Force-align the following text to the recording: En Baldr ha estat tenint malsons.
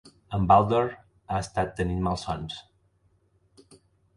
En 0.35 0.45
Baldr 0.51 0.87
ha 1.33 1.41
estat 1.45 1.75
tenint 1.81 2.01
malsons. 2.09 2.59